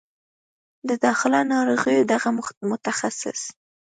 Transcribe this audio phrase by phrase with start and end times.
[0.89, 2.29] د داخله ناروغیو دغه
[2.71, 3.39] متخصص